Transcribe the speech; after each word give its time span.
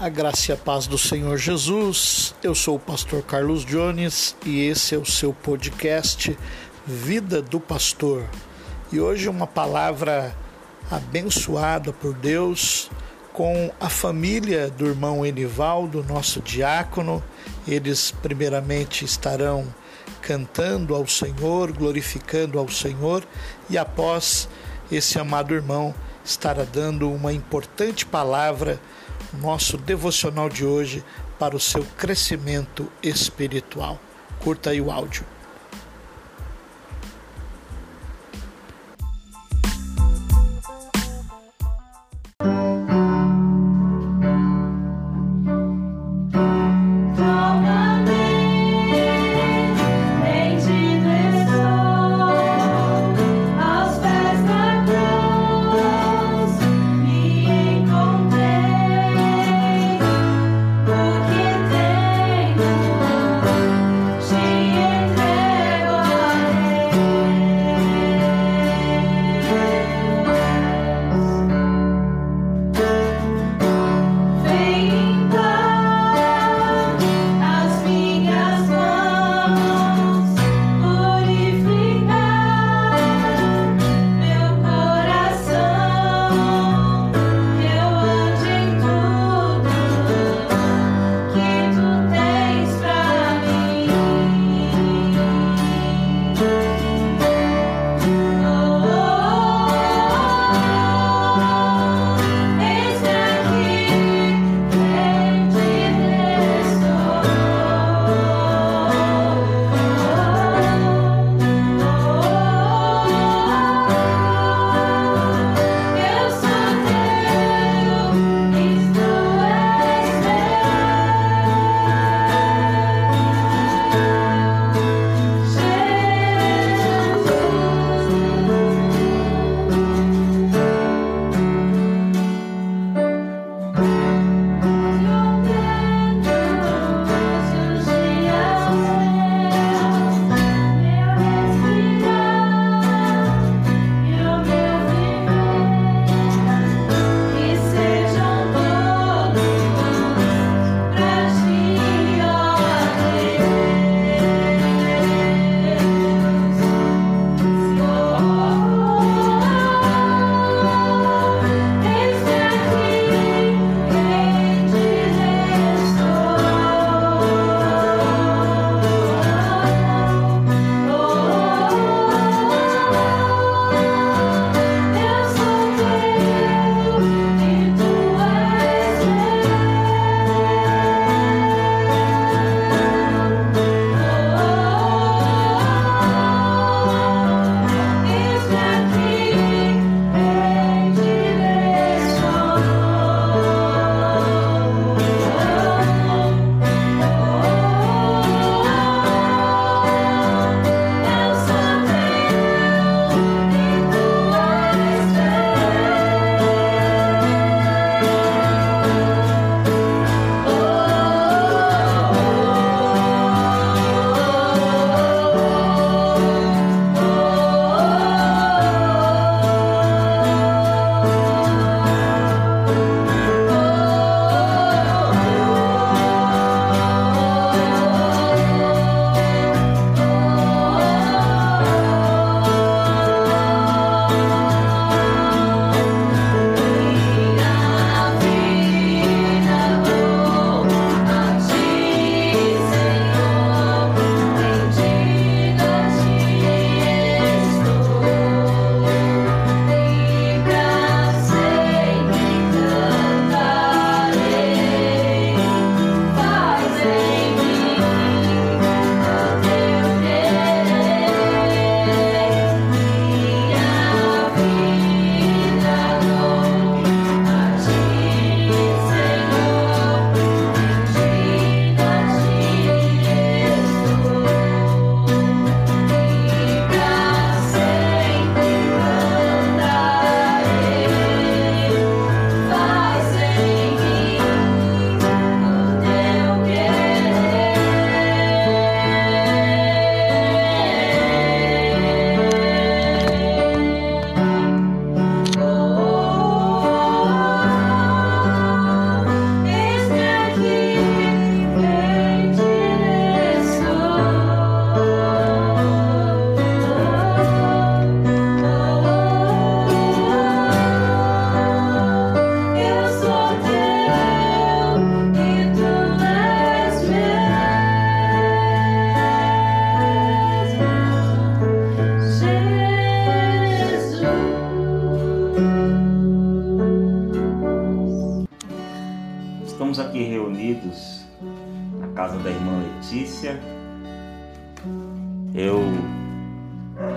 A 0.00 0.08
graça 0.08 0.52
e 0.52 0.54
a 0.54 0.56
paz 0.56 0.86
do 0.86 0.96
Senhor 0.96 1.36
Jesus. 1.36 2.32
Eu 2.40 2.54
sou 2.54 2.76
o 2.76 2.78
pastor 2.78 3.20
Carlos 3.20 3.64
Jones 3.64 4.36
e 4.46 4.60
esse 4.60 4.94
é 4.94 4.98
o 4.98 5.04
seu 5.04 5.32
podcast 5.32 6.38
Vida 6.86 7.42
do 7.42 7.58
Pastor. 7.58 8.24
E 8.92 9.00
hoje 9.00 9.28
uma 9.28 9.46
palavra 9.46 10.32
abençoada 10.88 11.92
por 11.92 12.14
Deus 12.14 12.88
com 13.32 13.72
a 13.80 13.88
família 13.88 14.70
do 14.70 14.86
irmão 14.86 15.26
Enivaldo, 15.26 16.04
nosso 16.04 16.40
diácono. 16.40 17.20
Eles 17.66 18.12
primeiramente 18.22 19.04
estarão 19.04 19.66
cantando 20.22 20.94
ao 20.94 21.08
Senhor, 21.08 21.72
glorificando 21.72 22.56
ao 22.60 22.68
Senhor 22.68 23.26
e 23.68 23.76
após 23.76 24.48
esse 24.92 25.18
amado 25.18 25.52
irmão 25.52 25.92
estará 26.24 26.62
dando 26.62 27.10
uma 27.10 27.32
importante 27.32 28.06
palavra 28.06 28.78
nosso 29.34 29.76
devocional 29.76 30.48
de 30.48 30.64
hoje 30.64 31.04
para 31.38 31.56
o 31.56 31.60
seu 31.60 31.84
crescimento 31.96 32.90
espiritual. 33.02 33.98
Curta 34.40 34.70
aí 34.70 34.80
o 34.80 34.90
áudio. 34.90 35.24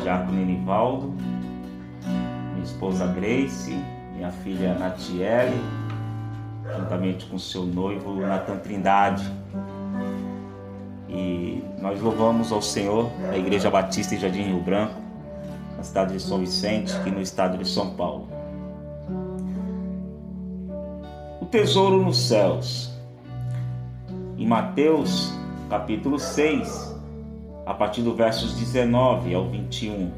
Diácono 0.02 0.42
Enivaldo, 0.42 1.14
minha 2.54 2.64
esposa 2.64 3.06
Grace, 3.08 3.76
minha 4.16 4.32
filha 4.32 4.74
Natiele, 4.74 5.62
juntamente 6.76 7.26
com 7.28 7.38
seu 7.38 7.64
noivo 7.66 8.20
Natan 8.20 8.58
Trindade. 8.58 9.32
E 11.08 11.64
nós 11.80 12.02
louvamos 12.02 12.52
ao 12.52 12.62
Senhor, 12.62 13.10
a 13.32 13.38
Igreja 13.38 13.70
Batista 13.70 14.16
em 14.16 14.20
Jardim 14.20 14.44
Rio 14.44 14.62
Branco, 14.62 15.00
na 15.78 15.84
cidade 15.84 16.14
de 16.14 16.20
São 16.20 16.40
Vicente, 16.40 16.96
aqui 16.96 17.12
no 17.12 17.22
estado 17.22 17.58
de 17.58 17.68
São 17.68 17.92
Paulo. 17.96 18.28
O 21.42 21.46
tesouro 21.46 22.02
nos 22.04 22.18
céus. 22.28 22.92
Em 24.38 24.48
Mateus, 24.48 25.32
capítulo 25.70 26.18
6, 26.18 26.91
a 27.66 27.74
partir 27.74 28.02
do 28.02 28.14
versos 28.14 28.54
19 28.56 29.34
ao 29.34 29.48
21. 29.48 30.12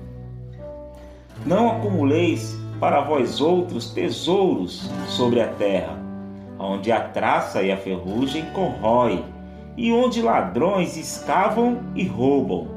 Não 1.45 1.72
acumuleis 1.72 2.57
para 2.80 3.01
vós 3.01 3.42
outros 3.42 3.90
tesouros 3.90 4.90
sobre 5.07 5.42
a 5.42 5.48
terra, 5.48 5.98
onde 6.60 6.92
a 6.92 7.00
traça 7.00 7.62
e 7.62 7.72
a 7.72 7.78
ferrugem 7.78 8.45
corrói, 8.54 9.24
e 9.75 9.92
onde 9.92 10.22
ladrões 10.22 10.98
escavam 10.98 11.80
e 11.95 12.06
roubam. 12.06 12.68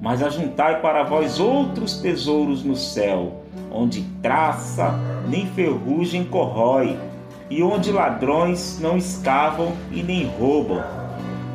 Mas 0.00 0.22
ajuntai 0.22 0.80
para 0.80 1.02
vós 1.02 1.40
outros 1.40 2.00
tesouros 2.00 2.62
no 2.62 2.76
céu, 2.76 3.42
onde 3.72 4.02
traça 4.22 4.94
nem 5.28 5.46
ferrugem 5.46 6.24
corrói, 6.24 6.96
e 7.50 7.62
onde 7.62 7.90
ladrões 7.90 8.78
não 8.80 8.96
escavam 8.96 9.72
e 9.90 10.02
nem 10.02 10.26
roubam. 10.26 10.97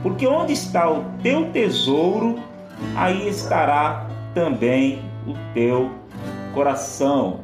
Porque 0.03 0.27
onde 0.27 0.51
está 0.51 0.91
o 0.91 1.05
teu 1.23 1.49
tesouro, 1.51 2.37
aí 2.95 3.27
estará 3.29 4.05
também 4.35 5.01
o 5.25 5.33
teu 5.53 5.89
coração. 6.53 7.39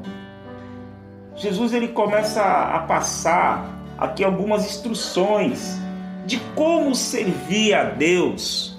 Jesus 1.36 1.72
ele 1.72 1.88
começa 1.88 2.44
a 2.44 2.80
passar 2.80 3.66
aqui 3.98 4.26
algumas 4.26 4.66
instruções 4.66 5.80
de 6.26 6.38
como 6.54 6.94
servir 6.94 7.74
a 7.74 7.86
Deus 7.86 8.78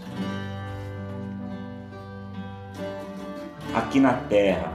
aqui 3.75 3.99
na 3.99 4.13
terra. 4.13 4.73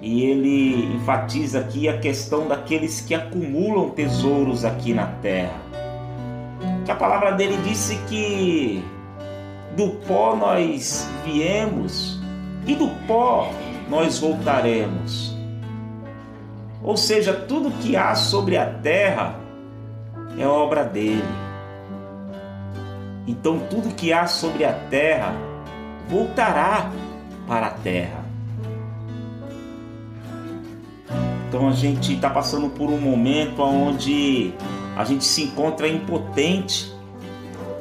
E 0.00 0.22
ele 0.22 0.94
enfatiza 0.96 1.60
aqui 1.60 1.88
a 1.88 1.98
questão 1.98 2.46
daqueles 2.46 3.00
que 3.00 3.14
acumulam 3.14 3.90
tesouros 3.90 4.64
aqui 4.64 4.94
na 4.94 5.06
terra. 5.06 5.83
Que 6.84 6.90
a 6.90 6.94
palavra 6.94 7.32
dele 7.32 7.56
disse 7.64 7.96
que 8.08 8.84
do 9.76 9.90
pó 10.06 10.36
nós 10.36 11.08
viemos 11.24 12.20
e 12.66 12.74
do 12.74 12.88
pó 13.06 13.50
nós 13.88 14.18
voltaremos. 14.18 15.34
Ou 16.82 16.96
seja, 16.96 17.32
tudo 17.32 17.70
que 17.82 17.96
há 17.96 18.14
sobre 18.14 18.58
a 18.58 18.66
terra 18.66 19.36
é 20.38 20.46
obra 20.46 20.84
dele. 20.84 21.24
Então, 23.26 23.58
tudo 23.70 23.94
que 23.94 24.12
há 24.12 24.26
sobre 24.26 24.66
a 24.66 24.72
terra 24.72 25.32
voltará 26.08 26.90
para 27.46 27.68
a 27.68 27.70
terra. 27.70 28.24
Então, 31.48 31.68
a 31.68 31.72
gente 31.72 32.14
está 32.14 32.28
passando 32.28 32.68
por 32.68 32.90
um 32.90 32.98
momento 32.98 33.62
onde 33.62 34.52
a 34.96 35.04
gente 35.04 35.24
se 35.24 35.44
encontra 35.44 35.88
impotente. 35.88 36.92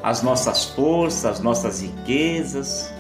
As 0.01 0.21
nossas 0.21 0.65
forças, 0.65 1.25
as 1.25 1.39
nossas 1.39 1.81
riquezas, 1.81 2.93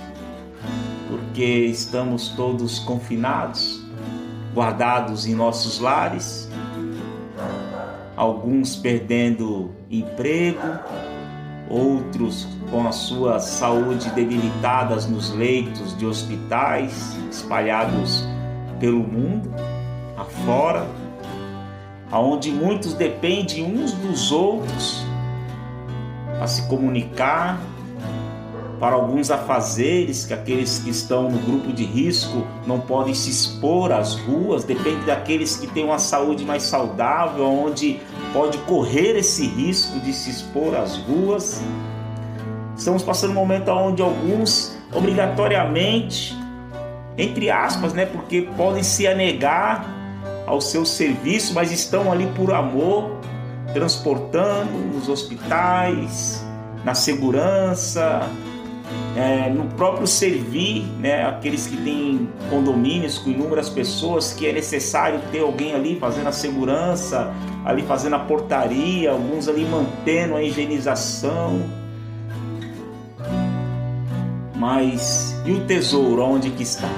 porque 1.09 1.43
estamos 1.43 2.29
todos 2.29 2.79
confinados, 2.79 3.83
guardados 4.53 5.27
em 5.27 5.35
nossos 5.35 5.79
lares, 5.79 6.47
alguns 8.15 8.77
perdendo 8.77 9.71
emprego, 9.91 10.61
outros 11.69 12.47
com 12.71 12.87
a 12.87 12.91
sua 12.93 13.39
saúde 13.39 14.09
debilitadas 14.11 15.05
nos 15.05 15.29
leitos 15.31 15.97
de 15.97 16.05
hospitais 16.05 17.17
espalhados 17.29 18.25
pelo 18.79 18.99
mundo 18.99 19.53
afora, 20.17 20.85
aonde 22.13 22.51
muitos 22.51 22.93
dependem 22.93 23.63
uns 23.65 23.91
dos 23.91 24.31
outros 24.31 25.03
para 26.37 26.45
se 26.45 26.67
comunicar, 26.67 27.59
para 28.79 28.95
alguns 28.95 29.31
afazeres 29.31 30.23
que 30.23 30.31
aqueles 30.31 30.77
que 30.77 30.91
estão 30.91 31.31
no 31.31 31.39
grupo 31.39 31.73
de 31.73 31.83
risco 31.83 32.45
não 32.67 32.79
podem 32.79 33.15
se 33.15 33.31
expor 33.31 33.91
às 33.91 34.13
ruas, 34.13 34.63
depende 34.63 35.03
daqueles 35.07 35.55
que 35.55 35.65
têm 35.65 35.85
uma 35.85 35.97
saúde 35.97 36.45
mais 36.45 36.61
saudável, 36.61 37.45
onde 37.45 37.99
pode 38.31 38.59
correr 38.59 39.17
esse 39.17 39.47
risco 39.47 39.99
de 40.01 40.13
se 40.13 40.29
expor 40.29 40.75
às 40.75 40.97
ruas. 40.97 41.63
Estamos 42.77 43.01
passando 43.01 43.31
um 43.31 43.35
momento 43.35 43.71
onde 43.71 44.03
alguns 44.03 44.77
obrigatoriamente, 44.93 46.37
entre 47.17 47.49
aspas, 47.49 47.91
né, 47.91 48.05
porque 48.05 48.43
podem 48.55 48.83
se 48.83 49.07
anegar 49.07 50.02
ao 50.45 50.59
seu 50.61 50.85
serviço, 50.85 51.53
mas 51.53 51.71
estão 51.71 52.11
ali 52.11 52.27
por 52.35 52.53
amor, 52.53 53.17
transportando 53.73 54.71
nos 54.93 55.09
hospitais, 55.09 56.45
na 56.83 56.93
segurança, 56.93 58.29
é, 59.15 59.49
no 59.49 59.65
próprio 59.75 60.07
servir, 60.07 60.83
né, 60.99 61.25
aqueles 61.25 61.67
que 61.67 61.77
têm 61.77 62.27
condomínios 62.49 63.17
com 63.17 63.29
inúmeras 63.29 63.69
pessoas, 63.69 64.33
que 64.33 64.47
é 64.47 64.51
necessário 64.51 65.19
ter 65.31 65.41
alguém 65.41 65.73
ali 65.73 65.97
fazendo 65.99 66.27
a 66.27 66.31
segurança, 66.31 67.33
ali 67.63 67.83
fazendo 67.83 68.15
a 68.15 68.19
portaria, 68.19 69.11
alguns 69.11 69.47
ali 69.47 69.65
mantendo 69.65 70.35
a 70.35 70.43
higienização. 70.43 71.61
Mas 74.55 75.35
e 75.45 75.51
o 75.51 75.65
tesouro, 75.65 76.23
onde 76.23 76.49
que 76.49 76.63
está? 76.63 76.89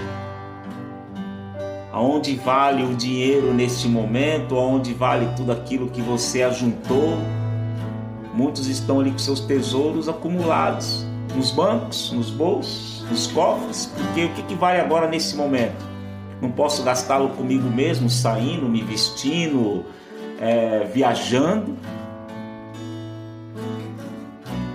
Aonde 1.96 2.36
vale 2.36 2.84
o 2.84 2.94
dinheiro 2.94 3.54
neste 3.54 3.88
momento, 3.88 4.58
aonde 4.58 4.94
vale 4.94 5.30
tudo 5.34 5.54
aquilo 5.54 5.90
que 5.90 6.02
você 6.02 6.44
ajuntou. 6.44 7.18
Muitos 8.34 8.68
estão 8.68 9.00
ali 9.00 9.12
com 9.12 9.18
seus 9.18 9.40
tesouros 9.40 10.10
acumulados 10.10 11.06
nos 11.34 11.52
bancos, 11.52 12.12
nos 12.12 12.30
bolsos, 12.30 13.06
nos 13.10 13.28
cofres, 13.28 13.86
porque 13.96 14.26
o 14.26 14.30
que, 14.34 14.44
que 14.44 14.56
vale 14.56 14.82
agora 14.82 15.08
nesse 15.08 15.38
momento? 15.38 15.86
Não 16.42 16.52
posso 16.52 16.84
gastá-lo 16.84 17.30
comigo 17.30 17.70
mesmo, 17.70 18.10
saindo, 18.10 18.68
me 18.68 18.84
vestindo, 18.84 19.86
é, 20.42 20.84
viajando. 20.94 21.78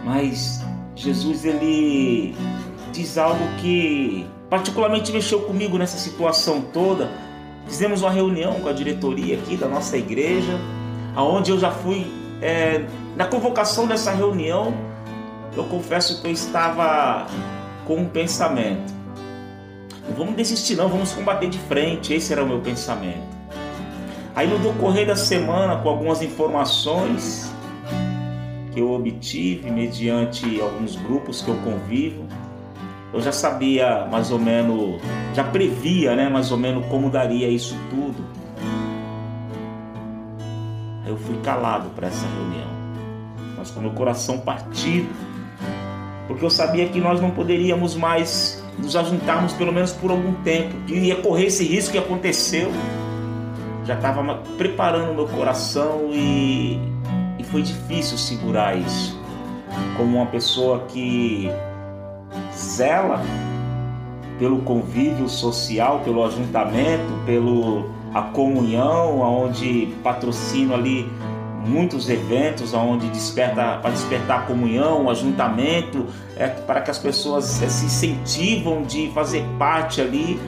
Mas 0.06 0.64
Jesus 0.96 1.44
ele 1.44 2.34
diz 2.94 3.18
algo 3.18 3.44
que 3.60 4.26
particularmente 4.50 5.12
mexeu 5.12 5.42
comigo 5.42 5.78
nessa 5.78 5.96
situação 5.96 6.60
toda. 6.60 7.08
Fizemos 7.66 8.02
uma 8.02 8.10
reunião 8.10 8.60
com 8.60 8.68
a 8.68 8.72
diretoria 8.72 9.38
aqui 9.38 9.56
da 9.56 9.68
nossa 9.68 9.96
igreja, 9.96 10.58
aonde 11.14 11.52
eu 11.52 11.58
já 11.58 11.70
fui 11.70 12.04
é, 12.42 12.84
na 13.16 13.26
convocação 13.26 13.86
dessa 13.86 14.10
reunião. 14.10 14.74
Eu 15.56 15.64
confesso 15.64 16.20
que 16.20 16.26
eu 16.26 16.32
estava 16.32 17.26
com 17.86 17.96
um 17.96 18.08
pensamento: 18.08 18.92
não 20.08 20.16
vamos 20.16 20.34
desistir, 20.34 20.74
não, 20.74 20.88
vamos 20.88 21.12
combater 21.12 21.48
de 21.48 21.58
frente. 21.58 22.12
Esse 22.12 22.32
era 22.32 22.42
o 22.42 22.46
meu 22.46 22.60
pensamento. 22.60 23.30
Aí 24.34 24.48
no 24.48 24.58
decorrer 24.58 25.06
da 25.06 25.16
semana, 25.16 25.76
com 25.76 25.88
algumas 25.88 26.22
informações 26.22 27.52
que 28.72 28.80
eu 28.80 28.92
obtive 28.92 29.70
mediante 29.70 30.60
alguns 30.60 30.96
grupos 30.96 31.42
que 31.42 31.48
eu 31.48 31.56
convivo, 31.56 32.24
eu 33.12 33.20
já 33.20 33.32
sabia 33.32 34.06
mais 34.10 34.30
ou 34.30 34.38
menos, 34.38 35.00
já 35.34 35.42
previa, 35.42 36.14
né, 36.14 36.28
mais 36.28 36.52
ou 36.52 36.58
menos 36.58 36.86
como 36.86 37.10
daria 37.10 37.48
isso 37.48 37.76
tudo. 37.90 38.24
Eu 41.06 41.16
fui 41.16 41.36
calado 41.42 41.90
para 41.90 42.06
essa 42.06 42.24
reunião, 42.26 42.68
mas 43.58 43.70
com 43.70 43.80
meu 43.80 43.90
coração 43.90 44.38
partido, 44.38 45.08
porque 46.28 46.44
eu 46.44 46.50
sabia 46.50 46.88
que 46.88 47.00
nós 47.00 47.20
não 47.20 47.32
poderíamos 47.32 47.96
mais 47.96 48.64
nos 48.78 48.94
ajuntarmos 48.94 49.52
pelo 49.54 49.72
menos 49.72 49.92
por 49.92 50.12
algum 50.12 50.32
tempo, 50.42 50.74
que 50.86 50.94
ia 50.94 51.16
correr 51.16 51.46
esse 51.46 51.64
risco 51.64 51.92
que 51.92 51.98
aconteceu. 51.98 52.70
Já 53.84 53.94
estava 53.94 54.36
preparando 54.56 55.14
meu 55.14 55.26
coração 55.26 56.10
e, 56.12 56.78
e 57.38 57.44
foi 57.44 57.62
difícil 57.62 58.16
segurar 58.16 58.76
isso. 58.76 59.18
Como 59.96 60.18
uma 60.18 60.26
pessoa 60.26 60.84
que 60.86 61.50
zela 62.80 63.20
pelo 64.38 64.62
convívio 64.62 65.28
social, 65.28 66.00
pelo 66.02 66.24
ajuntamento, 66.24 67.12
pelo 67.26 67.90
a 68.14 68.22
comunhão, 68.22 69.20
onde 69.20 69.94
patrocino 70.02 70.74
ali 70.74 71.06
muitos 71.66 72.08
eventos 72.08 72.72
onde 72.72 73.06
desperta 73.08 73.78
para 73.82 73.90
despertar 73.90 74.38
a 74.40 74.42
comunhão, 74.42 75.04
o 75.04 75.10
ajuntamento, 75.10 76.06
é, 76.36 76.48
para 76.48 76.80
que 76.80 76.90
as 76.90 76.98
pessoas 76.98 77.62
é, 77.62 77.68
se 77.68 77.84
incentivam 77.84 78.82
de 78.82 79.10
fazer 79.10 79.44
parte 79.58 80.00
ali 80.00 80.40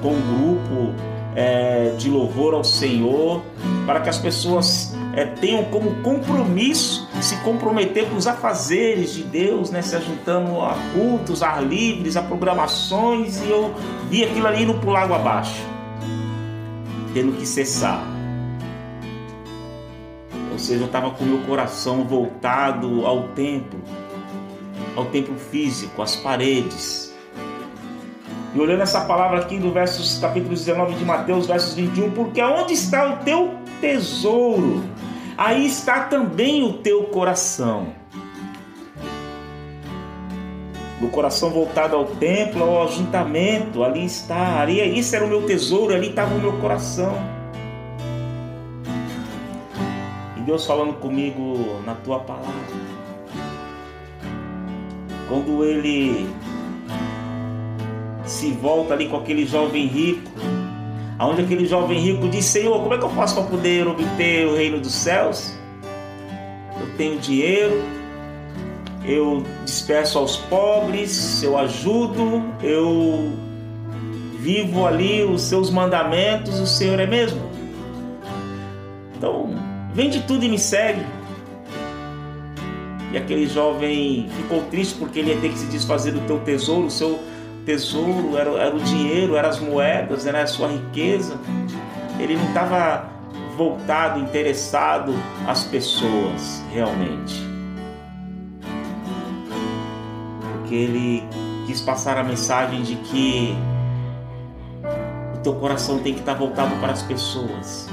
com 0.00 0.10
um 0.10 0.20
grupo 0.20 0.94
é, 1.34 1.94
de 1.98 2.08
louvor 2.08 2.54
ao 2.54 2.62
Senhor, 2.62 3.42
para 3.84 4.00
que 4.00 4.08
as 4.08 4.18
pessoas 4.18 4.96
é, 5.16 5.26
tenham 5.26 5.64
como 5.64 6.00
compromisso 6.02 7.08
se 7.22 7.36
comprometer 7.36 8.08
com 8.08 8.16
os 8.16 8.26
afazeres 8.26 9.14
de 9.14 9.22
Deus, 9.22 9.70
né, 9.70 9.80
se 9.80 9.94
ajuntando 9.94 10.60
a 10.60 10.74
cultos, 10.92 11.42
a 11.42 11.50
ar 11.50 11.64
livres, 11.64 12.16
a 12.16 12.22
programações, 12.22 13.40
e 13.42 13.48
eu 13.48 13.74
vi 14.10 14.24
aquilo 14.24 14.46
ali 14.46 14.64
indo 14.64 14.74
para 14.74 14.90
o 14.90 14.92
lago 14.92 15.14
abaixo, 15.14 15.62
tendo 17.14 17.32
que 17.32 17.46
cessar. 17.46 18.02
Ou 20.50 20.58
seja, 20.58 20.82
eu 20.82 20.86
estava 20.86 21.10
com 21.10 21.24
meu 21.24 21.38
coração 21.46 22.04
voltado 22.04 23.06
ao 23.06 23.28
templo, 23.28 23.80
ao 24.96 25.04
templo 25.06 25.36
físico, 25.36 26.02
às 26.02 26.16
paredes, 26.16 27.12
e 28.54 28.60
olhando 28.60 28.82
essa 28.82 29.00
palavra 29.02 29.38
aqui 29.38 29.58
do 29.58 29.72
versos 29.72 30.18
capítulo 30.18 30.54
19 30.54 30.94
de 30.94 31.04
Mateus, 31.04 31.46
versos 31.46 31.72
21, 31.72 32.10
porque 32.10 32.42
onde 32.42 32.74
está 32.74 33.14
o 33.14 33.16
teu 33.24 33.54
tesouro, 33.80 34.82
aí 35.44 35.66
está 35.66 36.04
também 36.04 36.62
o 36.62 36.74
teu 36.74 37.04
coração. 37.04 37.88
No 41.00 41.08
coração 41.08 41.50
voltado 41.50 41.96
ao 41.96 42.06
templo, 42.06 42.62
ao 42.62 42.84
ajuntamento, 42.84 43.82
ali 43.82 44.04
está, 44.04 44.60
ali, 44.60 44.96
isso 44.96 45.16
era 45.16 45.24
o 45.24 45.28
meu 45.28 45.42
tesouro, 45.42 45.92
ali 45.92 46.10
estava 46.10 46.32
o 46.32 46.38
meu 46.38 46.52
coração. 46.58 47.12
E 50.36 50.40
Deus 50.42 50.64
falando 50.64 50.94
comigo 51.00 51.80
na 51.84 51.94
tua 51.96 52.20
palavra. 52.20 52.52
Quando 55.28 55.64
Ele 55.64 56.28
se 58.24 58.52
volta 58.52 58.94
ali 58.94 59.08
com 59.08 59.16
aquele 59.16 59.44
jovem 59.44 59.86
rico, 59.86 60.30
aonde 61.22 61.42
aquele 61.42 61.66
jovem 61.66 62.00
rico 62.00 62.28
diz: 62.28 62.44
Senhor, 62.46 62.80
como 62.80 62.94
é 62.94 62.98
que 62.98 63.04
eu 63.04 63.10
faço 63.10 63.36
para 63.36 63.44
poder 63.44 63.86
obter 63.86 64.46
o 64.46 64.56
reino 64.56 64.80
dos 64.80 64.92
céus? 64.92 65.52
Eu 66.80 66.88
tenho 66.96 67.20
dinheiro, 67.20 67.80
eu 69.04 69.44
disperso 69.64 70.18
aos 70.18 70.36
pobres, 70.36 71.40
eu 71.42 71.56
ajudo, 71.56 72.42
eu 72.60 73.32
vivo 74.40 74.84
ali 74.84 75.22
os 75.22 75.42
seus 75.42 75.70
mandamentos, 75.70 76.58
o 76.58 76.66
Senhor 76.66 76.98
é 76.98 77.06
mesmo? 77.06 77.40
Então, 79.16 79.50
vende 79.94 80.22
tudo 80.22 80.44
e 80.44 80.48
me 80.48 80.58
segue. 80.58 81.06
E 83.12 83.16
aquele 83.16 83.46
jovem 83.46 84.28
ficou 84.36 84.62
triste 84.62 84.96
porque 84.96 85.20
ele 85.20 85.30
ia 85.34 85.40
ter 85.40 85.50
que 85.50 85.58
se 85.58 85.66
desfazer 85.66 86.12
do 86.12 86.20
teu 86.26 86.40
tesouro, 86.40 86.86
o 86.86 86.90
seu 86.90 87.10
tesouro, 87.10 87.32
era, 88.36 88.50
era 88.50 88.74
o 88.74 88.80
dinheiro, 88.80 89.36
eram 89.36 89.48
as 89.48 89.60
moedas, 89.60 90.26
era 90.26 90.42
a 90.42 90.46
sua 90.46 90.68
riqueza. 90.68 91.38
Ele 92.18 92.36
não 92.36 92.46
estava 92.48 93.08
voltado, 93.56 94.18
interessado 94.20 95.14
às 95.46 95.64
pessoas 95.64 96.62
realmente. 96.72 97.40
Porque 100.52 100.74
ele 100.74 101.22
quis 101.66 101.80
passar 101.80 102.18
a 102.18 102.24
mensagem 102.24 102.82
de 102.82 102.96
que 102.96 103.56
o 105.34 105.38
teu 105.38 105.54
coração 105.54 105.98
tem 105.98 106.14
que 106.14 106.20
estar 106.20 106.34
voltado 106.34 106.74
para 106.76 106.92
as 106.92 107.02
pessoas. 107.02 107.88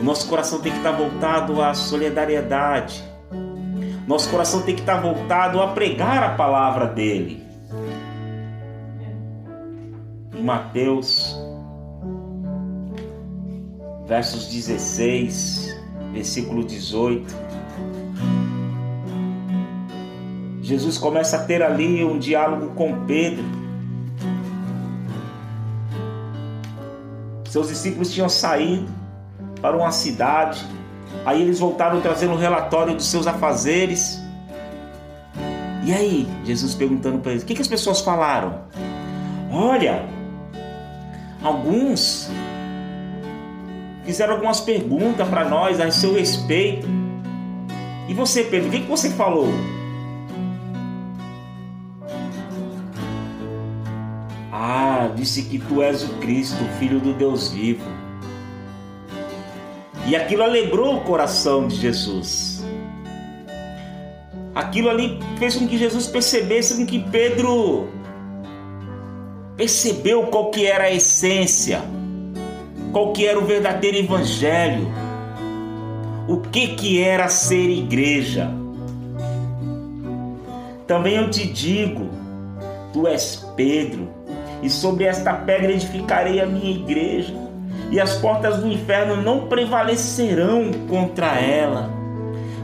O 0.00 0.04
nosso 0.04 0.28
coração 0.28 0.60
tem 0.60 0.72
que 0.72 0.78
estar 0.78 0.92
voltado 0.92 1.60
à 1.60 1.74
solidariedade. 1.74 3.04
Nosso 4.06 4.30
coração 4.30 4.62
tem 4.62 4.74
que 4.74 4.80
estar 4.80 5.00
voltado 5.00 5.60
a 5.60 5.68
pregar 5.68 6.22
a 6.22 6.30
palavra 6.30 6.86
dele. 6.86 7.47
Mateus, 10.42 11.36
versos 14.06 14.46
16, 14.46 15.76
versículo 16.12 16.64
18. 16.64 17.48
Jesus 20.62 20.98
começa 20.98 21.36
a 21.36 21.44
ter 21.44 21.62
ali 21.62 22.04
um 22.04 22.18
diálogo 22.18 22.74
com 22.74 23.06
Pedro. 23.06 23.44
Seus 27.46 27.68
discípulos 27.68 28.12
tinham 28.12 28.28
saído 28.28 28.86
para 29.62 29.76
uma 29.76 29.90
cidade, 29.90 30.64
aí 31.24 31.40
eles 31.40 31.58
voltaram 31.58 32.00
trazendo 32.00 32.34
um 32.34 32.36
relatório 32.36 32.94
dos 32.94 33.06
seus 33.06 33.26
afazeres. 33.26 34.20
E 35.84 35.92
aí, 35.92 36.28
Jesus 36.44 36.74
perguntando 36.74 37.18
para 37.20 37.32
eles: 37.32 37.42
o 37.42 37.46
que, 37.46 37.54
que 37.54 37.62
as 37.62 37.68
pessoas 37.68 38.02
falaram? 38.02 38.60
Olha, 39.50 40.04
Alguns 41.42 42.30
fizeram 44.04 44.34
algumas 44.34 44.60
perguntas 44.60 45.28
para 45.28 45.48
nós 45.48 45.80
a 45.80 45.90
seu 45.90 46.14
respeito. 46.14 46.88
E 48.08 48.14
você, 48.14 48.42
Pedro, 48.42 48.68
o 48.68 48.70
que, 48.70 48.80
que 48.80 48.88
você 48.88 49.10
falou? 49.10 49.48
Ah, 54.50 55.10
disse 55.14 55.42
que 55.42 55.58
tu 55.58 55.82
és 55.82 56.02
o 56.02 56.14
Cristo, 56.14 56.64
Filho 56.78 56.98
do 57.00 57.12
Deus 57.12 57.50
vivo. 57.50 57.84
E 60.06 60.16
aquilo 60.16 60.42
alegrou 60.42 60.96
o 60.96 61.00
coração 61.02 61.68
de 61.68 61.76
Jesus. 61.76 62.64
Aquilo 64.54 64.88
ali 64.88 65.20
fez 65.38 65.54
com 65.54 65.68
que 65.68 65.76
Jesus 65.76 66.06
percebesse 66.06 66.76
com 66.76 66.86
que 66.86 66.98
Pedro 66.98 67.88
percebeu 69.58 70.22
qual 70.28 70.52
que 70.52 70.64
era 70.64 70.84
a 70.84 70.90
essência, 70.92 71.82
qual 72.92 73.12
que 73.12 73.26
era 73.26 73.36
o 73.36 73.44
verdadeiro 73.44 73.96
evangelho, 73.96 74.86
o 76.28 76.36
que 76.38 76.68
que 76.68 77.02
era 77.02 77.28
ser 77.28 77.68
igreja. 77.68 78.48
Também 80.86 81.16
eu 81.16 81.28
te 81.28 81.44
digo, 81.44 82.08
tu 82.92 83.08
és 83.08 83.44
Pedro, 83.56 84.08
e 84.62 84.70
sobre 84.70 85.04
esta 85.04 85.34
pedra 85.34 85.72
edificarei 85.72 86.40
a 86.40 86.46
minha 86.46 86.70
igreja, 86.70 87.34
e 87.90 87.98
as 87.98 88.14
portas 88.14 88.58
do 88.58 88.68
inferno 88.68 89.16
não 89.20 89.48
prevalecerão 89.48 90.70
contra 90.88 91.34
ela. 91.40 91.97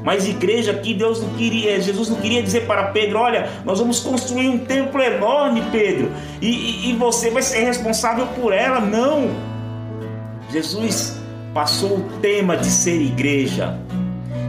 Mas 0.04 0.28
igreja 0.28 0.72
aqui 0.72 0.92
Deus 0.92 1.22
não 1.22 1.30
queria, 1.30 1.80
Jesus 1.80 2.10
não 2.10 2.20
queria 2.20 2.42
dizer 2.42 2.66
para 2.66 2.88
Pedro, 2.88 3.18
olha, 3.18 3.48
nós 3.64 3.78
vamos 3.78 4.00
construir 4.00 4.48
um 4.50 4.58
templo 4.58 5.02
enorme, 5.02 5.62
Pedro, 5.72 6.12
e, 6.42 6.48
e, 6.48 6.90
e 6.90 6.92
você 6.92 7.30
vai 7.30 7.42
ser 7.42 7.64
responsável 7.64 8.26
por 8.38 8.52
ela. 8.52 8.80
Não. 8.80 9.30
Jesus 10.50 11.18
passou 11.54 11.96
o 11.96 12.02
tema 12.20 12.54
de 12.54 12.66
ser 12.66 13.00
igreja. 13.00 13.78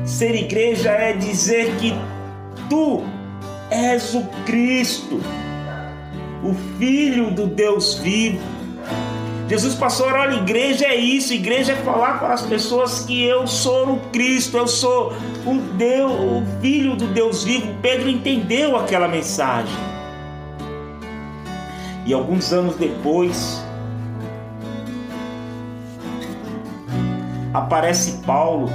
Ser 0.06 0.36
igreja 0.36 0.92
é 0.92 1.14
dizer 1.14 1.74
que 1.78 1.96
tu 2.70 3.02
és 3.72 4.14
o 4.14 4.24
Cristo, 4.46 5.22
o 6.44 6.54
Filho 6.78 7.32
do 7.32 7.48
Deus 7.48 7.96
vivo 7.96 8.55
Jesus 9.48 9.76
passou 9.76 10.08
a 10.08 10.10
orar, 10.10 10.28
olha, 10.30 10.38
igreja 10.38 10.86
é 10.86 10.96
isso, 10.96 11.32
igreja 11.32 11.74
é 11.74 11.76
falar 11.76 12.20
para 12.20 12.34
as 12.34 12.42
pessoas 12.42 13.02
que 13.02 13.24
eu 13.24 13.46
sou 13.46 13.94
o 13.94 14.00
Cristo, 14.12 14.58
eu 14.58 14.68
sou 14.68 15.14
o 15.46 15.54
Deus, 15.78 16.12
o 16.12 16.62
Filho 16.62 16.96
do 16.96 17.06
Deus 17.08 17.44
vivo. 17.44 17.76
Pedro 17.80 18.10
entendeu 18.10 18.76
aquela 18.76 19.08
mensagem. 19.08 19.76
E 22.08 22.14
alguns 22.14 22.52
anos 22.52 22.76
depois, 22.78 23.64
aparece 27.54 28.24
Paulo 28.26 28.68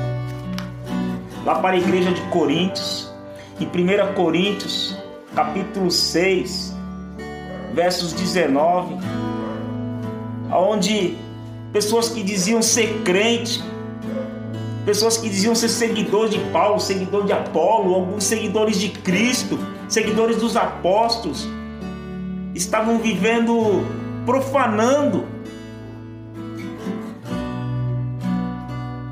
lá 1.44 1.56
para 1.56 1.74
a 1.74 1.78
igreja 1.78 2.12
de 2.12 2.20
Coríntios, 2.22 3.12
em 3.58 3.66
1 3.66 4.14
Coríntios, 4.14 4.96
capítulo 5.34 5.90
6, 5.90 6.76
versos 7.74 8.12
19 8.12 9.19
onde 10.52 11.16
pessoas 11.72 12.08
que 12.08 12.22
diziam 12.22 12.62
ser 12.62 13.02
crente, 13.02 13.62
pessoas 14.84 15.16
que 15.16 15.28
diziam 15.28 15.54
ser 15.54 15.68
seguidores 15.68 16.30
de 16.30 16.38
Paulo, 16.50 16.80
seguidores 16.80 17.26
de 17.26 17.32
Apolo, 17.32 17.94
alguns 17.94 18.24
seguidores 18.24 18.80
de 18.80 18.88
Cristo, 18.88 19.58
seguidores 19.88 20.38
dos 20.38 20.56
apóstolos, 20.56 21.48
estavam 22.54 22.98
vivendo 22.98 23.84
profanando 24.26 25.24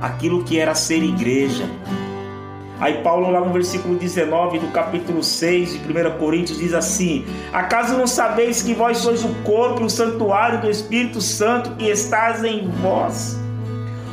aquilo 0.01 0.45
que 0.45 0.59
era 0.59 0.75
ser 0.75 1.03
igreja. 1.03 1.65
Aí 2.81 3.03
Paulo 3.03 3.31
lá 3.31 3.41
no 3.41 3.53
versículo 3.53 3.97
19 3.97 4.61
do 4.61 4.69
capítulo 4.69 5.23
6 5.23 5.73
de 5.73 5.79
1 5.79 6.19
Coríntios 6.19 6.59
diz 6.59 6.73
assim: 6.73 7.25
Acaso 7.53 7.97
não 7.97 8.07
sabeis 8.07 8.63
que 8.63 8.73
vós 8.73 8.99
sois 8.99 9.25
o 9.25 9.35
corpo 9.43 9.83
e 9.83 9.85
o 9.85 9.91
santuário 9.91 10.61
do 10.61 10.71
Espírito 10.71 11.21
Santo 11.21 11.75
que 11.77 11.89
estás 11.89 12.45
em 12.45 12.69
vós, 12.69 13.37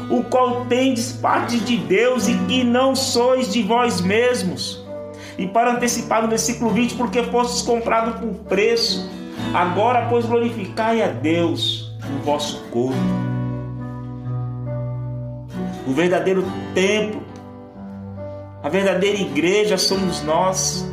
o 0.09 0.23
qual 0.23 0.65
tendes 0.65 1.11
parte 1.11 1.59
de 1.59 1.77
Deus 1.77 2.27
e 2.27 2.33
que 2.47 2.63
não 2.63 2.95
sois 2.95 3.53
de 3.53 3.61
vós 3.61 4.01
mesmos. 4.01 4.83
E 5.37 5.45
para 5.45 5.73
antecipar 5.73 6.23
no 6.23 6.29
versículo 6.29 6.71
20, 6.71 6.95
porque 6.95 7.21
fostes 7.23 7.61
comprado 7.61 8.19
por 8.19 8.33
preço, 8.45 9.07
agora 9.53 10.07
pois 10.09 10.25
glorificai 10.25 11.03
a 11.03 11.07
Deus 11.07 11.93
no 12.09 12.19
vosso 12.23 12.63
corpo. 12.71 12.95
O 15.85 15.91
verdadeiro 15.91 16.43
templo, 16.73 17.21
a 18.65 18.69
verdadeira 18.69 19.19
igreja 19.19 19.77
somos 19.77 20.23
nós. 20.23 20.83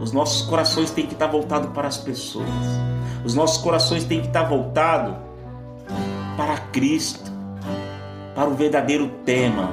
Os 0.00 0.10
nossos 0.10 0.40
corações 0.46 0.90
têm 0.90 1.06
que 1.06 1.12
estar 1.12 1.26
voltados 1.26 1.70
para 1.74 1.86
as 1.86 1.98
pessoas. 1.98 2.48
Os 3.26 3.34
nossos 3.34 3.62
corações 3.62 4.04
têm 4.04 4.22
que 4.22 4.28
estar 4.28 4.44
voltados 4.44 5.16
para 6.34 6.56
Cristo, 6.72 7.30
para 8.34 8.48
o 8.48 8.54
verdadeiro 8.54 9.06
tema, 9.26 9.70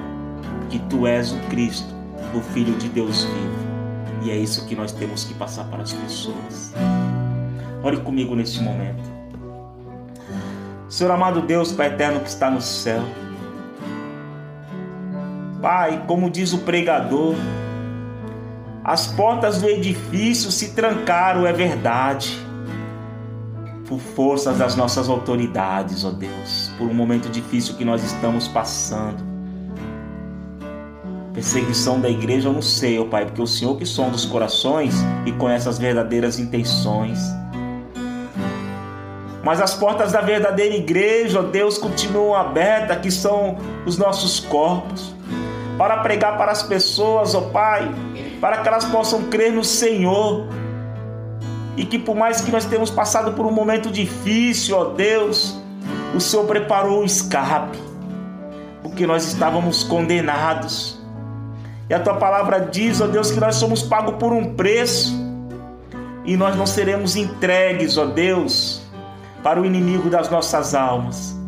que 0.70 0.78
tu 0.89 1.08
és 1.08 1.32
o 1.32 1.38
Cristo, 1.50 1.96
o 2.36 2.42
Filho 2.42 2.74
de 2.74 2.89
Deus 2.89 3.24
vivo. 3.24 4.25
E 4.25 4.30
é 4.30 4.36
isso 4.36 4.66
que 4.66 4.75
nós 4.75 4.92
temos 4.92 5.24
que 5.24 5.34
passar 5.36 5.63
para 5.70 5.84
as 5.84 5.94
pessoas. 5.94 6.74
Ore 7.82 7.96
comigo 8.01 8.36
neste 8.36 8.62
momento. 8.62 9.10
Senhor 10.89 11.13
amado 11.13 11.44
Deus, 11.44 11.72
Pai 11.72 11.88
eterno 11.88 12.20
que 12.20 12.28
está 12.28 12.51
no 12.51 12.62
céu. 12.62 13.01
Pai, 15.62 16.04
como 16.08 16.30
diz 16.30 16.54
o 16.54 16.60
pregador, 16.60 17.36
as 18.84 19.08
portas 19.08 19.62
do 19.62 19.68
edifício 19.68 20.51
se 20.51 20.74
trancaram, 20.74 21.46
é 21.46 21.51
verdade 21.51 22.50
por 23.89 24.00
forças 24.00 24.58
das 24.58 24.75
nossas 24.75 25.10
autoridades, 25.10 26.06
ó 26.06 26.12
Deus, 26.12 26.72
por 26.78 26.88
um 26.88 26.94
momento 26.94 27.28
difícil 27.28 27.75
que 27.75 27.84
nós 27.84 28.04
estamos 28.04 28.48
passando. 28.48 29.28
Perseguição 31.34 32.00
da 32.00 32.08
igreja, 32.08 32.50
eu 32.50 32.54
não 32.54 32.62
sei, 32.62 33.00
ó 33.00 33.06
Pai, 33.06 33.25
porque 33.25 33.42
o 33.42 33.48
Senhor 33.48 33.75
que 33.78 33.86
sonda 33.88 34.16
os 34.16 34.25
corações 34.25 34.94
e 35.25 35.32
conhece 35.32 35.68
as 35.68 35.80
verdadeiras 35.80 36.38
intenções. 36.38 37.20
Mas 39.44 39.60
as 39.60 39.74
portas 39.74 40.12
da 40.12 40.22
verdadeira 40.22 40.75
igreja, 40.75 41.39
ó 41.39 41.44
Deus, 41.44 41.80
continuam 41.80 42.36
abertas, 42.36 43.00
que 43.00 43.10
são 43.10 43.58
os 43.88 43.98
nossos 43.98 44.39
corpos, 44.39 45.16
para 45.79 45.95
pregar 46.01 46.38
para 46.38 46.51
as 46.51 46.62
pessoas, 46.62 47.33
ó 47.33 47.39
Pai, 47.39 47.89
para 48.41 48.57
que 48.57 48.67
elas 48.67 48.83
possam 48.83 49.24
crer 49.24 49.53
no 49.53 49.63
Senhor 49.63 50.45
e 51.77 51.86
que 51.86 51.98
por 51.98 52.17
mais 52.17 52.41
que 52.41 52.51
nós 52.51 52.65
tenhamos 52.65 52.89
passado 52.91 53.31
por 53.31 53.45
um 53.45 53.51
momento 53.51 53.89
difícil, 53.89 54.77
ó 54.77 54.83
Deus, 54.89 55.57
o 56.13 56.20
Senhor 56.20 56.46
preparou 56.46 57.00
o 57.00 57.05
escape, 57.05 57.79
porque 58.83 59.07
nós 59.07 59.25
estávamos 59.25 59.81
condenados. 59.81 61.00
E 61.89 61.94
a 61.94 62.00
tua 62.01 62.15
palavra 62.15 62.59
diz, 62.59 63.00
ó 63.00 63.07
Deus, 63.07 63.31
que 63.31 63.39
nós 63.39 63.55
somos 63.55 63.81
pagos 63.81 64.15
por 64.15 64.33
um 64.33 64.55
preço 64.55 65.15
e 66.25 66.35
nós 66.35 66.57
não 66.57 66.68
seremos 66.68 67.15
entregues, 67.15 67.98
ó 67.98 68.05
Deus, 68.05 68.81
para 69.42 69.61
o 69.61 69.65
inimigo 69.65 70.09
das 70.09 70.29
nossas 70.29 70.75
almas. 70.75 71.39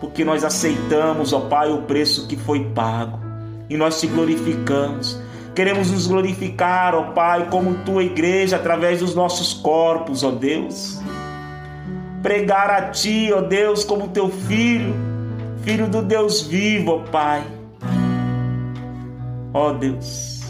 Porque 0.00 0.24
nós 0.24 0.44
aceitamos, 0.44 1.32
ó 1.32 1.40
Pai, 1.40 1.70
o 1.70 1.82
preço 1.82 2.26
que 2.26 2.36
foi 2.36 2.64
pago 2.74 3.20
e 3.68 3.76
nós 3.76 4.00
te 4.00 4.06
glorificamos 4.06 5.20
Queremos 5.54 5.90
nos 5.90 6.06
glorificar, 6.06 6.94
ó 6.94 7.12
Pai, 7.12 7.48
como 7.50 7.74
tua 7.84 8.04
igreja, 8.04 8.56
através 8.56 9.00
dos 9.00 9.14
nossos 9.14 9.52
corpos, 9.52 10.22
ó 10.22 10.30
Deus. 10.30 11.00
Pregar 12.22 12.70
a 12.70 12.82
ti, 12.90 13.30
ó 13.32 13.40
Deus, 13.40 13.82
como 13.82 14.08
teu 14.08 14.30
filho, 14.30 14.94
filho 15.62 15.88
do 15.88 16.02
Deus 16.02 16.42
vivo, 16.42 16.92
ó 16.92 17.10
Pai. 17.10 17.42
Ó 19.52 19.72
Deus, 19.72 20.40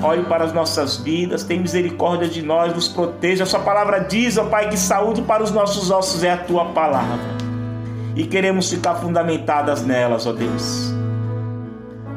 olhe 0.00 0.22
para 0.22 0.44
as 0.44 0.52
nossas 0.52 0.98
vidas, 0.98 1.42
tem 1.42 1.58
misericórdia 1.58 2.28
de 2.28 2.40
nós, 2.40 2.72
nos 2.72 2.86
proteja. 2.88 3.42
A 3.42 3.46
sua 3.46 3.60
palavra 3.60 3.98
diz, 3.98 4.38
ó 4.38 4.44
Pai, 4.44 4.68
que 4.68 4.76
saúde 4.76 5.20
para 5.22 5.42
os 5.42 5.50
nossos 5.50 5.90
ossos 5.90 6.22
é 6.22 6.30
a 6.30 6.38
tua 6.38 6.66
palavra. 6.66 7.51
E 8.14 8.24
queremos 8.24 8.70
ficar 8.70 8.96
fundamentadas 8.96 9.82
nelas, 9.82 10.26
ó 10.26 10.32
Deus. 10.32 10.92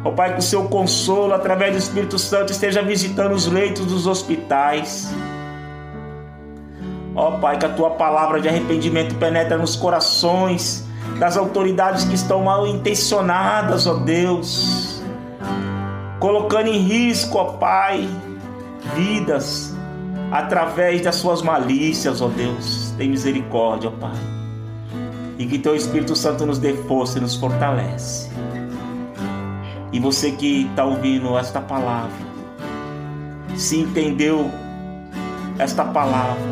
Ó 0.03 0.11
Pai, 0.11 0.33
que 0.33 0.39
o 0.39 0.43
seu 0.43 0.65
consolo, 0.65 1.33
através 1.33 1.71
do 1.71 1.79
Espírito 1.79 2.19
Santo, 2.19 2.51
esteja 2.51 2.81
visitando 2.81 3.33
os 3.33 3.47
leitos 3.47 3.85
dos 3.85 4.05
hospitais. 4.05 5.11
Ó 7.15 7.31
Pai, 7.39 7.57
que 7.57 7.65
a 7.65 7.69
tua 7.69 7.91
palavra 7.91 8.39
de 8.39 8.47
arrependimento 8.47 9.15
penetre 9.15 9.57
nos 9.57 9.75
corações 9.75 10.85
das 11.17 11.37
autoridades 11.37 12.03
que 12.03 12.13
estão 12.13 12.43
mal 12.43 12.67
intencionadas, 12.67 13.87
ó 13.87 13.95
Deus, 13.95 15.01
colocando 16.19 16.67
em 16.67 16.77
risco, 16.77 17.37
ó 17.37 17.53
Pai, 17.53 18.07
vidas 18.95 19.73
através 20.31 21.01
das 21.01 21.15
suas 21.15 21.41
malícias, 21.41 22.21
ó 22.21 22.27
Deus. 22.27 22.93
Tem 22.97 23.09
misericórdia, 23.09 23.89
ó 23.89 23.91
Pai. 23.91 24.34
E 25.37 25.45
que 25.45 25.59
teu 25.59 25.75
Espírito 25.75 26.15
Santo 26.15 26.45
nos 26.45 26.59
dê 26.59 26.73
força 26.73 27.17
e 27.17 27.21
nos 27.21 27.35
fortalece. 27.35 28.29
E 29.91 29.99
você 29.99 30.31
que 30.31 30.67
está 30.69 30.85
ouvindo 30.85 31.37
esta 31.37 31.61
palavra, 31.61 32.25
se 33.55 33.77
entendeu 33.79 34.49
esta 35.57 35.85
palavra 35.85 36.43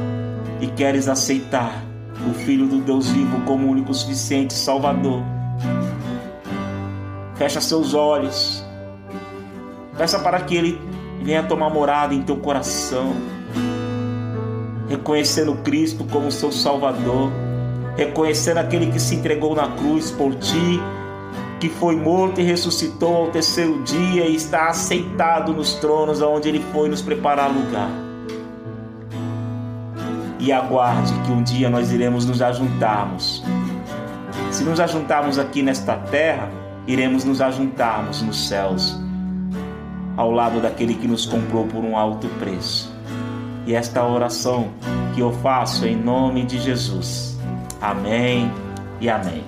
e 0.61 0.67
queres 0.67 1.07
aceitar 1.07 1.83
o 2.29 2.33
Filho 2.33 2.67
do 2.67 2.79
Deus 2.79 3.09
vivo 3.09 3.41
como 3.41 3.69
único 3.69 3.93
suficiente 3.93 4.53
Salvador, 4.53 5.21
fecha 7.35 7.59
seus 7.59 7.93
olhos, 7.93 8.63
peça 9.97 10.19
para 10.19 10.39
que 10.39 10.55
Ele 10.55 10.81
venha 11.21 11.43
tomar 11.43 11.69
morada 11.69 12.13
em 12.13 12.21
teu 12.21 12.37
coração, 12.37 13.13
reconhecendo 14.87 15.55
Cristo 15.63 16.05
como 16.05 16.31
seu 16.31 16.51
Salvador, 16.51 17.29
reconhecendo 17.95 18.57
aquele 18.57 18.91
que 18.91 18.99
se 18.99 19.15
entregou 19.15 19.55
na 19.55 19.67
cruz 19.69 20.11
por 20.11 20.35
ti 20.35 20.79
que 21.63 21.69
foi 21.69 21.95
morto 21.95 22.41
e 22.41 22.43
ressuscitou 22.43 23.15
ao 23.15 23.27
terceiro 23.27 23.81
dia 23.83 24.27
e 24.27 24.35
está 24.35 24.67
aceitado 24.67 25.53
nos 25.53 25.75
tronos 25.75 26.21
aonde 26.21 26.49
ele 26.49 26.61
foi 26.73 26.89
nos 26.89 27.01
preparar 27.01 27.49
lugar. 27.49 27.89
E 30.41 30.51
aguarde 30.51 31.13
que 31.25 31.31
um 31.31 31.41
dia 31.41 31.69
nós 31.69 31.89
iremos 31.89 32.25
nos 32.25 32.41
ajuntarmos. 32.41 33.41
Se 34.51 34.65
nos 34.65 34.77
ajuntarmos 34.81 35.39
aqui 35.39 35.63
nesta 35.63 35.95
terra, 35.95 36.49
iremos 36.85 37.23
nos 37.23 37.39
ajuntarmos 37.39 38.21
nos 38.21 38.49
céus, 38.49 38.99
ao 40.17 40.31
lado 40.31 40.59
daquele 40.59 40.95
que 40.95 41.07
nos 41.07 41.25
comprou 41.25 41.65
por 41.65 41.81
um 41.81 41.95
alto 41.95 42.27
preço. 42.39 42.93
E 43.65 43.73
esta 43.73 44.05
oração 44.05 44.67
que 45.15 45.21
eu 45.21 45.31
faço 45.31 45.87
em 45.87 45.95
nome 45.95 46.43
de 46.43 46.59
Jesus. 46.59 47.32
Amém 47.83 48.49
e 49.01 49.09
amém. 49.09 49.43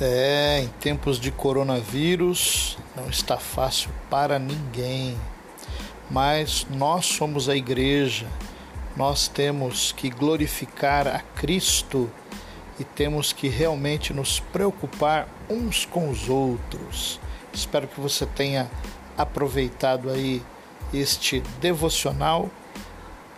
É, 0.00 0.60
em 0.62 0.68
tempos 0.80 1.20
de 1.20 1.30
coronavírus 1.30 2.78
não 2.96 3.10
está 3.10 3.36
fácil 3.36 3.90
para 4.08 4.38
ninguém, 4.38 5.18
mas 6.10 6.66
nós 6.70 7.04
somos 7.04 7.50
a 7.50 7.54
igreja, 7.54 8.26
nós 8.96 9.28
temos 9.28 9.92
que 9.92 10.08
glorificar 10.08 11.06
a 11.06 11.18
Cristo 11.18 12.10
e 12.80 12.84
temos 12.84 13.30
que 13.30 13.46
realmente 13.46 14.14
nos 14.14 14.40
preocupar 14.40 15.28
uns 15.50 15.84
com 15.84 16.08
os 16.08 16.30
outros. 16.30 17.20
Espero 17.52 17.86
que 17.86 18.00
você 18.00 18.24
tenha 18.24 18.70
aproveitado 19.18 20.08
aí 20.08 20.42
este 20.92 21.40
devocional. 21.60 22.48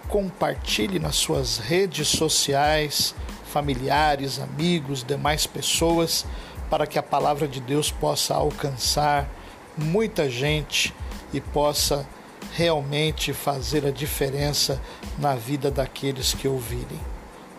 Compartilhe 0.08 1.00
nas 1.00 1.16
suas 1.16 1.58
redes 1.58 2.06
sociais, 2.06 3.16
familiares, 3.46 4.38
amigos, 4.38 5.02
demais 5.02 5.44
pessoas 5.44 6.24
para 6.70 6.86
que 6.86 6.98
a 6.98 7.02
palavra 7.02 7.48
de 7.48 7.60
Deus 7.60 7.90
possa 7.90 8.34
alcançar 8.34 9.28
muita 9.76 10.30
gente 10.30 10.94
e 11.32 11.40
possa 11.40 12.06
realmente 12.54 13.32
fazer 13.32 13.84
a 13.86 13.90
diferença 13.90 14.80
na 15.18 15.34
vida 15.34 15.68
daqueles 15.68 16.32
que 16.32 16.46
ouvirem. 16.46 17.00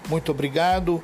Muito 0.10 0.32
obrigado, 0.32 1.04